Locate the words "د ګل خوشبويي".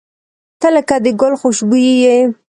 1.03-1.93